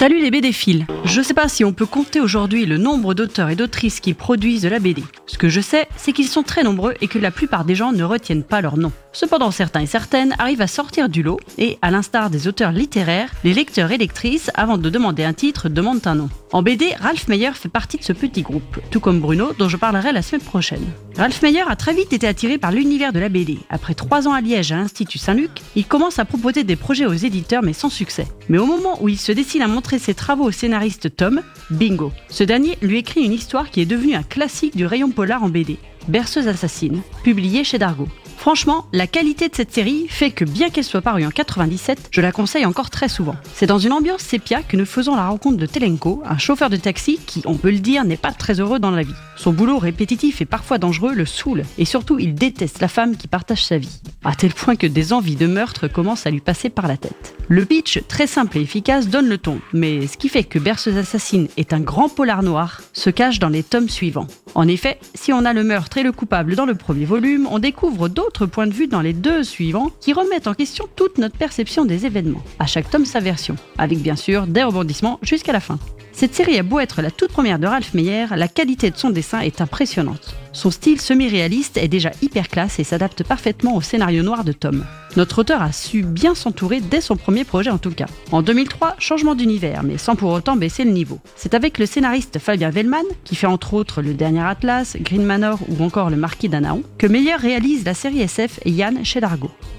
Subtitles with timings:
[0.00, 3.54] Salut les BD-philes Je sais pas si on peut compter aujourd'hui le nombre d'auteurs et
[3.54, 5.02] d'autrices qui produisent de la BD.
[5.30, 7.92] Ce que je sais, c'est qu'ils sont très nombreux et que la plupart des gens
[7.92, 8.90] ne retiennent pas leur nom.
[9.12, 13.30] Cependant, certains et certaines arrivent à sortir du lot et, à l'instar des auteurs littéraires,
[13.44, 16.28] les lecteurs et lectrices, avant de demander un titre, demandent un nom.
[16.52, 19.76] En BD, Ralph Meyer fait partie de ce petit groupe, tout comme Bruno, dont je
[19.76, 20.84] parlerai la semaine prochaine.
[21.16, 23.58] Ralph Meyer a très vite été attiré par l'univers de la BD.
[23.68, 27.12] Après trois ans à Liège à l'Institut Saint-Luc, il commence à proposer des projets aux
[27.12, 28.26] éditeurs mais sans succès.
[28.48, 32.12] Mais au moment où il se décide à montrer ses travaux au scénariste Tom, bingo.
[32.28, 35.76] Ce dernier lui écrit une histoire qui est devenue un classique du rayon en BD,
[36.08, 38.08] Berceuse assassine, publié chez Dargo.
[38.38, 42.22] Franchement, la qualité de cette série fait que bien qu'elle soit parue en 97, je
[42.22, 43.36] la conseille encore très souvent.
[43.54, 46.76] C'est dans une ambiance sépia que nous faisons la rencontre de Telenko, un chauffeur de
[46.76, 49.12] taxi qui, on peut le dire, n'est pas très heureux dans la vie.
[49.36, 53.28] Son boulot répétitif et parfois dangereux le saoule, et surtout il déteste la femme qui
[53.28, 56.70] partage sa vie, à tel point que des envies de meurtre commencent à lui passer
[56.70, 57.39] par la tête.
[57.52, 60.96] Le pitch, très simple et efficace, donne le ton, mais ce qui fait que Berceuse
[60.96, 64.28] Assassine est un grand polar noir se cache dans les tomes suivants.
[64.54, 67.58] En effet, si on a le meurtre et le coupable dans le premier volume, on
[67.58, 71.36] découvre d'autres points de vue dans les deux suivants qui remettent en question toute notre
[71.36, 72.44] perception des événements.
[72.60, 75.80] À chaque tome sa version, avec bien sûr des rebondissements jusqu'à la fin.
[76.20, 79.08] Cette série a beau être la toute première de Ralph Meyer, la qualité de son
[79.08, 80.36] dessin est impressionnante.
[80.52, 84.84] Son style semi-réaliste est déjà hyper classe et s'adapte parfaitement au scénario noir de Tom.
[85.16, 88.04] Notre auteur a su bien s'entourer dès son premier projet en tout cas.
[88.32, 91.20] En 2003, changement d'univers, mais sans pour autant baisser le niveau.
[91.36, 95.58] C'est avec le scénariste Fabien Vellman, qui fait entre autres Le Dernier Atlas, Green Manor
[95.68, 99.20] ou encore Le Marquis d'Anaon, que Meyer réalise la série SF Yann chez.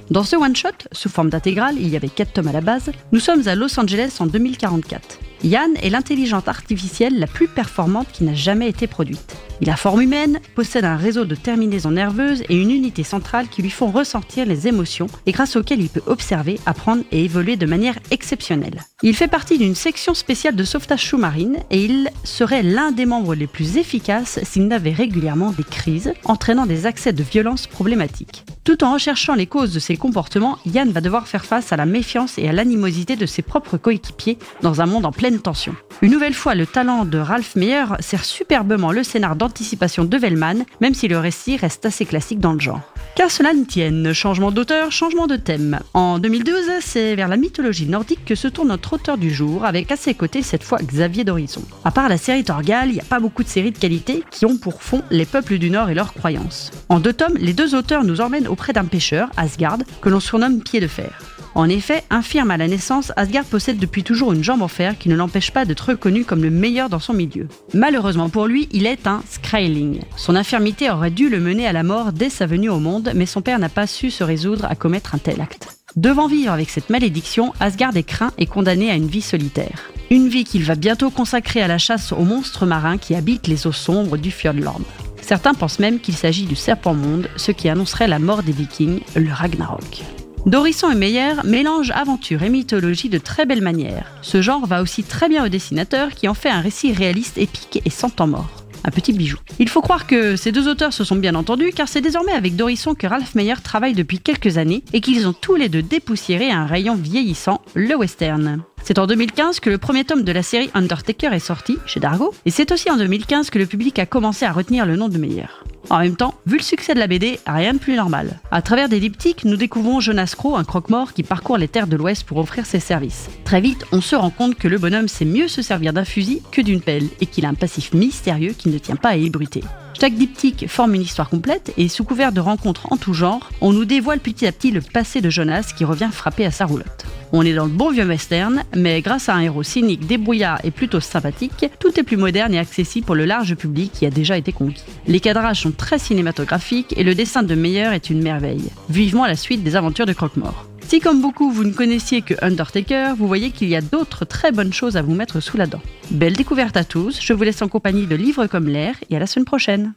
[0.10, 3.20] Dans ce one-shot, sous forme d'intégrale, il y avait 4 tomes à la base, nous
[3.20, 5.20] sommes à Los Angeles en 2044.
[5.44, 9.36] Yann est l'intelligence artificielle la plus performante qui n'a jamais été produite.
[9.62, 13.62] Il a forme humaine, possède un réseau de terminaisons nerveuses et une unité centrale qui
[13.62, 17.68] lui font ressentir les émotions et grâce auxquelles il peut observer, apprendre et évoluer de
[17.68, 18.82] manière exceptionnelle.
[19.04, 23.36] Il fait partie d'une section spéciale de sauvetage sous-marine et il serait l'un des membres
[23.36, 28.46] les plus efficaces s'il n'avait régulièrement des crises, entraînant des accès de violence problématiques.
[28.64, 31.88] Tout en recherchant les causes de ses comportements, Yann va devoir faire face à la
[31.88, 35.76] méfiance et à l'animosité de ses propres coéquipiers dans un monde en pleine tension.
[36.04, 40.66] Une nouvelle fois, le talent de Ralph Meyer sert superbement le scénar d'anticipation de Vellman,
[40.80, 42.82] même si le récit reste assez classique dans le genre.
[43.16, 45.80] Car cela ne tienne, changement d'auteur, changement de thème.
[45.94, 49.92] En 2012, c'est vers la mythologie nordique que se tourne notre auteur du jour, avec
[49.92, 51.64] à ses côtés cette fois Xavier Dorisson.
[51.84, 54.46] À part la série Torgal, il n'y a pas beaucoup de séries de qualité qui
[54.46, 56.72] ont pour fond les peuples du Nord et leurs croyances.
[56.88, 60.62] En deux tomes, les deux auteurs nous emmènent auprès d'un pêcheur, Asgard, que l'on surnomme
[60.62, 61.31] Pied de Fer.
[61.54, 65.10] En effet, infirme à la naissance, Asgard possède depuis toujours une jambe en fer qui
[65.10, 67.48] ne l'empêche pas d'être reconnu comme le meilleur dans son milieu.
[67.74, 70.00] Malheureusement pour lui, il est un Skryling.
[70.16, 73.26] Son infirmité aurait dû le mener à la mort dès sa venue au monde, mais
[73.26, 75.78] son père n'a pas su se résoudre à commettre un tel acte.
[75.98, 79.92] Devant vivre avec cette malédiction, Asgard est craint et condamné à une vie solitaire.
[80.10, 83.68] Une vie qu'il va bientôt consacrer à la chasse aux monstres marins qui habitent les
[83.68, 84.84] eaux sombres du Fjordland.
[85.22, 89.02] Certains pensent même qu'il s'agit du serpent monde, ce qui annoncerait la mort des vikings,
[89.16, 90.04] le Ragnarok.
[90.48, 94.12] Dorisson et Meyer mélangent aventure et mythologie de très belle manière.
[94.24, 97.82] Ce genre va aussi très bien au dessinateur qui en fait un récit réaliste, épique
[97.86, 98.50] et sans temps mort.
[98.84, 99.38] Un petit bijou.
[99.60, 102.56] Il faut croire que ces deux auteurs se sont bien entendus car c'est désormais avec
[102.56, 106.50] Dorisson que Ralph Meyer travaille depuis quelques années et qu'ils ont tous les deux dépoussiéré
[106.50, 108.64] un rayon vieillissant, le western.
[108.84, 112.34] C'est en 2015 que le premier tome de la série Undertaker est sorti chez Dargo,
[112.48, 115.20] et c'est aussi en 2015 que le public a commencé à retenir le nom de
[115.20, 115.46] Meyer.
[115.90, 118.40] En même temps, vu le succès de la BD, rien de plus normal.
[118.52, 121.98] À travers des diptyques, nous découvrons Jonas Crow, un croque-mort qui parcourt les terres de
[121.98, 123.30] l'Ouest pour offrir ses services.
[123.44, 126.42] Très vite, on se rend compte que le bonhomme sait mieux se servir d'un fusil
[126.52, 129.64] que d'une pelle et qu'il a un passif mystérieux qui ne tient pas à ébruiter.
[130.00, 133.72] Chaque diptyque forme une histoire complète et sous couvert de rencontres en tout genre, on
[133.72, 137.06] nous dévoile petit à petit le passé de Jonas qui revient frapper à sa roulotte.
[137.34, 140.72] On est dans le bon vieux western, mais grâce à un héros cynique, débrouillard et
[140.72, 144.38] plutôt sympathique, tout est plus moderne et accessible pour le large public qui a déjà
[144.38, 144.84] été conquis.
[145.08, 148.70] Les cadrages sont très cinématographiques et le dessin de Meyer est une merveille.
[148.90, 150.66] Vivement la suite des aventures de Croque-Mort.
[150.88, 154.52] Si comme beaucoup vous ne connaissiez que Undertaker, vous voyez qu'il y a d'autres très
[154.52, 155.82] bonnes choses à vous mettre sous la dent.
[156.10, 159.20] Belle découverte à tous, je vous laisse en compagnie de Livres comme l'air et à
[159.20, 159.94] la semaine prochaine.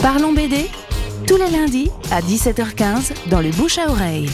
[0.00, 0.64] Parlons BD
[1.26, 4.28] tous les lundis à 17h15 dans le bouche à oreille.